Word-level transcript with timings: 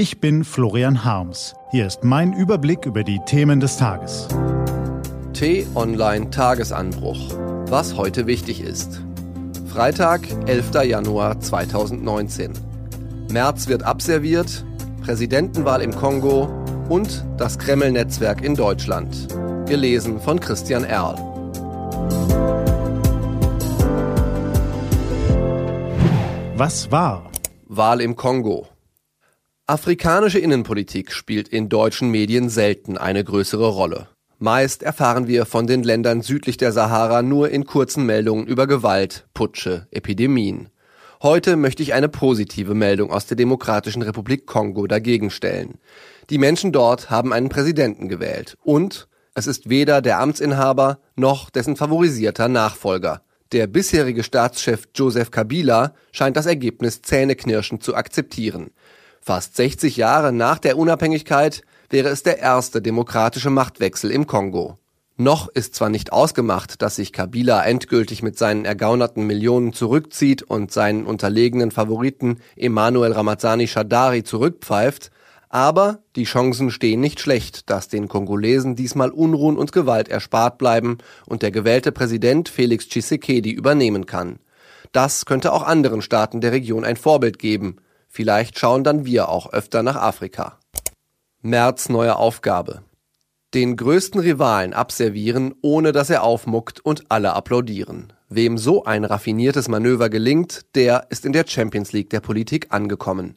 Ich 0.00 0.18
bin 0.18 0.44
Florian 0.44 1.04
Harms. 1.04 1.54
Hier 1.72 1.86
ist 1.86 2.04
mein 2.04 2.32
Überblick 2.32 2.86
über 2.86 3.04
die 3.04 3.20
Themen 3.26 3.60
des 3.60 3.76
Tages. 3.76 4.28
T-Online 5.34 6.30
Tagesanbruch. 6.30 7.18
Was 7.66 7.98
heute 7.98 8.26
wichtig 8.26 8.62
ist. 8.62 9.02
Freitag, 9.66 10.22
11. 10.46 10.86
Januar 10.86 11.38
2019. 11.38 12.54
März 13.30 13.68
wird 13.68 13.82
abserviert, 13.82 14.64
Präsidentenwahl 15.02 15.82
im 15.82 15.94
Kongo 15.94 16.48
und 16.88 17.26
das 17.36 17.58
Kreml-Netzwerk 17.58 18.42
in 18.42 18.54
Deutschland. 18.54 19.28
Gelesen 19.66 20.18
von 20.18 20.40
Christian 20.40 20.84
Erl. 20.84 21.16
Was 26.56 26.90
war? 26.90 27.30
Wahl 27.68 28.00
im 28.00 28.16
Kongo. 28.16 28.66
Afrikanische 29.70 30.40
Innenpolitik 30.40 31.12
spielt 31.12 31.46
in 31.46 31.68
deutschen 31.68 32.10
Medien 32.10 32.48
selten 32.48 32.98
eine 32.98 33.22
größere 33.22 33.68
Rolle. 33.68 34.08
Meist 34.40 34.82
erfahren 34.82 35.28
wir 35.28 35.46
von 35.46 35.68
den 35.68 35.84
Ländern 35.84 36.22
südlich 36.22 36.56
der 36.56 36.72
Sahara 36.72 37.22
nur 37.22 37.50
in 37.50 37.66
kurzen 37.66 38.04
Meldungen 38.04 38.48
über 38.48 38.66
Gewalt, 38.66 39.28
Putsche, 39.32 39.86
Epidemien. 39.92 40.70
Heute 41.22 41.54
möchte 41.54 41.84
ich 41.84 41.94
eine 41.94 42.08
positive 42.08 42.74
Meldung 42.74 43.12
aus 43.12 43.26
der 43.26 43.36
Demokratischen 43.36 44.02
Republik 44.02 44.44
Kongo 44.44 44.88
dagegen 44.88 45.30
stellen. 45.30 45.78
Die 46.30 46.38
Menschen 46.38 46.72
dort 46.72 47.08
haben 47.08 47.32
einen 47.32 47.48
Präsidenten 47.48 48.08
gewählt 48.08 48.56
und 48.64 49.06
es 49.34 49.46
ist 49.46 49.70
weder 49.70 50.02
der 50.02 50.18
Amtsinhaber 50.18 50.98
noch 51.14 51.48
dessen 51.48 51.76
favorisierter 51.76 52.48
Nachfolger. 52.48 53.22
Der 53.52 53.68
bisherige 53.68 54.24
Staatschef 54.24 54.88
Joseph 54.96 55.30
Kabila 55.30 55.94
scheint 56.10 56.36
das 56.36 56.46
Ergebnis 56.46 57.02
zähneknirschend 57.02 57.84
zu 57.84 57.94
akzeptieren. 57.94 58.72
Fast 59.22 59.54
60 59.56 59.98
Jahre 59.98 60.32
nach 60.32 60.58
der 60.58 60.78
Unabhängigkeit 60.78 61.62
wäre 61.90 62.08
es 62.08 62.22
der 62.22 62.38
erste 62.38 62.80
demokratische 62.80 63.50
Machtwechsel 63.50 64.10
im 64.10 64.26
Kongo. 64.26 64.78
Noch 65.18 65.48
ist 65.48 65.74
zwar 65.74 65.90
nicht 65.90 66.14
ausgemacht, 66.14 66.80
dass 66.80 66.96
sich 66.96 67.12
Kabila 67.12 67.62
endgültig 67.62 68.22
mit 68.22 68.38
seinen 68.38 68.64
ergaunerten 68.64 69.26
Millionen 69.26 69.74
zurückzieht 69.74 70.42
und 70.42 70.72
seinen 70.72 71.04
unterlegenen 71.04 71.70
Favoriten 71.70 72.38
Emmanuel 72.56 73.12
Ramazani 73.12 73.68
Shadari 73.68 74.24
zurückpfeift, 74.24 75.10
aber 75.50 75.98
die 76.16 76.24
Chancen 76.24 76.70
stehen 76.70 77.00
nicht 77.00 77.20
schlecht, 77.20 77.68
dass 77.68 77.88
den 77.88 78.08
Kongolesen 78.08 78.76
diesmal 78.76 79.10
Unruhen 79.10 79.58
und 79.58 79.72
Gewalt 79.72 80.08
erspart 80.08 80.56
bleiben 80.56 80.96
und 81.26 81.42
der 81.42 81.50
gewählte 81.50 81.92
Präsident 81.92 82.48
Felix 82.48 82.88
Tshisekedi 82.88 83.50
übernehmen 83.50 84.06
kann. 84.06 84.38
Das 84.92 85.26
könnte 85.26 85.52
auch 85.52 85.64
anderen 85.64 86.00
Staaten 86.00 86.40
der 86.40 86.52
Region 86.52 86.84
ein 86.86 86.96
Vorbild 86.96 87.38
geben, 87.38 87.76
Vielleicht 88.12 88.58
schauen 88.58 88.82
dann 88.82 89.06
wir 89.06 89.28
auch 89.28 89.52
öfter 89.52 89.84
nach 89.84 89.94
Afrika. 89.94 90.58
März 91.42 91.88
neue 91.88 92.16
Aufgabe. 92.16 92.82
Den 93.54 93.76
größten 93.76 94.20
Rivalen 94.20 94.74
abservieren, 94.74 95.54
ohne 95.62 95.92
dass 95.92 96.10
er 96.10 96.24
aufmuckt 96.24 96.80
und 96.80 97.04
alle 97.08 97.34
applaudieren. 97.34 98.12
Wem 98.28 98.58
so 98.58 98.84
ein 98.84 99.04
raffiniertes 99.04 99.68
Manöver 99.68 100.10
gelingt, 100.10 100.66
der 100.74 101.06
ist 101.10 101.24
in 101.24 101.32
der 101.32 101.46
Champions 101.46 101.92
League 101.92 102.10
der 102.10 102.18
Politik 102.18 102.66
angekommen. 102.70 103.36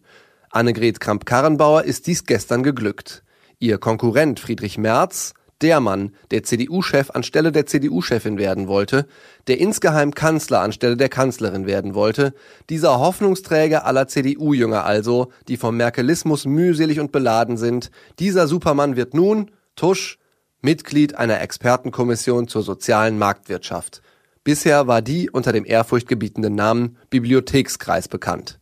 Annegret 0.49 0.99
Kramp-Karrenbauer 0.99 1.83
ist 1.83 2.07
dies 2.07 2.25
gestern 2.25 2.63
geglückt. 2.63 3.23
Ihr 3.59 3.77
Konkurrent 3.77 4.39
Friedrich 4.39 4.79
Merz 4.79 5.35
der 5.63 5.79
Mann, 5.79 6.13
der 6.29 6.43
CDU-Chef 6.43 7.09
anstelle 7.11 7.51
der 7.51 7.65
CDU-Chefin 7.65 8.37
werden 8.37 8.67
wollte, 8.67 9.07
der 9.47 9.59
insgeheim 9.59 10.13
Kanzler 10.13 10.61
anstelle 10.61 10.97
der 10.97 11.09
Kanzlerin 11.09 11.65
werden 11.65 11.95
wollte, 11.95 12.33
dieser 12.69 12.99
Hoffnungsträger 12.99 13.85
aller 13.85 14.07
CDU-Jünger 14.07 14.85
also, 14.85 15.31
die 15.47 15.57
vom 15.57 15.77
Merkelismus 15.77 16.45
mühselig 16.45 16.99
und 16.99 17.11
beladen 17.11 17.57
sind, 17.57 17.89
dieser 18.19 18.47
Supermann 18.47 18.95
wird 18.97 19.13
nun, 19.13 19.51
tusch, 19.75 20.19
Mitglied 20.61 21.15
einer 21.15 21.41
Expertenkommission 21.41 22.47
zur 22.47 22.63
sozialen 22.63 23.17
Marktwirtschaft. 23.17 24.01
Bisher 24.43 24.87
war 24.87 25.01
die 25.01 25.29
unter 25.29 25.53
dem 25.53 25.65
ehrfurchtgebietenden 25.65 26.55
Namen 26.55 26.97
Bibliothekskreis 27.09 28.07
bekannt. 28.07 28.59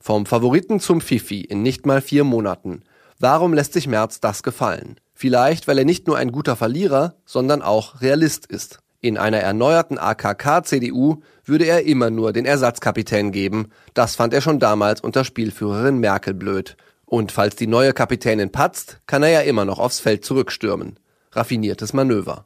Vom 0.00 0.26
Favoriten 0.26 0.80
zum 0.80 1.00
Fifi 1.00 1.40
in 1.40 1.62
nicht 1.62 1.86
mal 1.86 2.00
vier 2.00 2.24
Monaten. 2.24 2.82
Warum 3.18 3.54
lässt 3.54 3.72
sich 3.72 3.86
Merz 3.86 4.20
das 4.20 4.42
gefallen? 4.42 4.96
Vielleicht, 5.22 5.68
weil 5.68 5.78
er 5.78 5.84
nicht 5.84 6.08
nur 6.08 6.16
ein 6.16 6.32
guter 6.32 6.56
Verlierer, 6.56 7.14
sondern 7.26 7.62
auch 7.62 8.00
Realist 8.00 8.44
ist. 8.44 8.80
In 9.00 9.16
einer 9.16 9.38
erneuerten 9.38 9.96
AKK-CDU 9.96 11.22
würde 11.44 11.64
er 11.64 11.84
immer 11.84 12.10
nur 12.10 12.32
den 12.32 12.44
Ersatzkapitän 12.44 13.30
geben. 13.30 13.68
Das 13.94 14.16
fand 14.16 14.34
er 14.34 14.40
schon 14.40 14.58
damals 14.58 15.00
unter 15.00 15.22
Spielführerin 15.22 15.98
Merkel 15.98 16.34
blöd. 16.34 16.76
Und 17.04 17.30
falls 17.30 17.54
die 17.54 17.68
neue 17.68 17.92
Kapitänin 17.92 18.50
patzt, 18.50 18.98
kann 19.06 19.22
er 19.22 19.28
ja 19.28 19.40
immer 19.42 19.64
noch 19.64 19.78
aufs 19.78 20.00
Feld 20.00 20.24
zurückstürmen. 20.24 20.98
Raffiniertes 21.30 21.92
Manöver. 21.92 22.44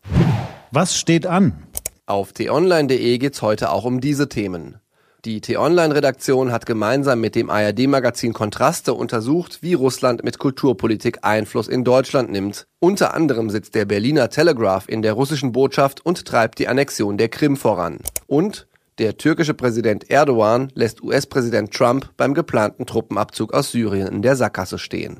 Was 0.70 0.98
steht 0.98 1.24
an? 1.24 1.54
Auf 2.04 2.34
t-online.de 2.34 3.16
geht's 3.16 3.40
heute 3.40 3.70
auch 3.70 3.86
um 3.86 4.02
diese 4.02 4.28
Themen. 4.28 4.76
Die 5.26 5.40
T-Online-Redaktion 5.40 6.52
hat 6.52 6.66
gemeinsam 6.66 7.20
mit 7.20 7.34
dem 7.34 7.50
ARD-Magazin 7.50 8.32
Kontraste 8.32 8.94
untersucht, 8.94 9.58
wie 9.60 9.74
Russland 9.74 10.22
mit 10.22 10.38
Kulturpolitik 10.38 11.18
Einfluss 11.22 11.66
in 11.66 11.82
Deutschland 11.82 12.30
nimmt. 12.30 12.68
Unter 12.78 13.12
anderem 13.12 13.50
sitzt 13.50 13.74
der 13.74 13.86
Berliner 13.86 14.30
Telegraph 14.30 14.88
in 14.88 15.02
der 15.02 15.14
russischen 15.14 15.50
Botschaft 15.50 16.06
und 16.06 16.26
treibt 16.26 16.60
die 16.60 16.68
Annexion 16.68 17.18
der 17.18 17.28
Krim 17.28 17.56
voran. 17.56 17.98
Und 18.28 18.68
der 18.98 19.16
türkische 19.16 19.54
Präsident 19.54 20.08
Erdogan 20.08 20.70
lässt 20.76 21.02
US-Präsident 21.02 21.72
Trump 21.72 22.10
beim 22.16 22.32
geplanten 22.32 22.86
Truppenabzug 22.86 23.52
aus 23.52 23.72
Syrien 23.72 24.06
in 24.06 24.22
der 24.22 24.36
Sackgasse 24.36 24.78
stehen. 24.78 25.16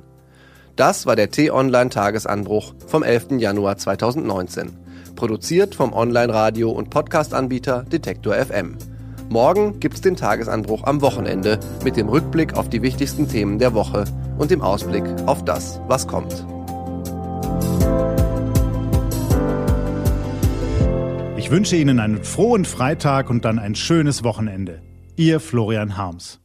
Das 0.76 1.06
war 1.06 1.16
der 1.16 1.32
T-Online-Tagesanbruch 1.32 2.74
vom 2.86 3.02
11. 3.02 3.40
Januar 3.40 3.76
2019. 3.76 4.70
Produziert 5.16 5.74
vom 5.74 5.92
Online-Radio- 5.92 6.70
und 6.70 6.90
Podcast-Anbieter 6.90 7.82
Detektor 7.82 8.36
FM. 8.36 8.78
Morgen 9.28 9.80
gibt's 9.80 10.00
den 10.00 10.16
Tagesanbruch 10.16 10.84
am 10.84 11.00
Wochenende 11.00 11.58
mit 11.84 11.96
dem 11.96 12.08
Rückblick 12.08 12.54
auf 12.54 12.70
die 12.70 12.82
wichtigsten 12.82 13.28
Themen 13.28 13.58
der 13.58 13.74
Woche 13.74 14.04
und 14.38 14.50
dem 14.50 14.62
Ausblick 14.62 15.04
auf 15.26 15.44
das, 15.44 15.80
was 15.88 16.06
kommt. 16.06 16.46
Ich 21.36 21.50
wünsche 21.50 21.76
Ihnen 21.76 22.00
einen 22.00 22.22
frohen 22.24 22.64
Freitag 22.64 23.28
und 23.28 23.44
dann 23.44 23.58
ein 23.58 23.74
schönes 23.74 24.24
Wochenende. 24.24 24.80
Ihr 25.16 25.40
Florian 25.40 25.96
Harms. 25.96 26.40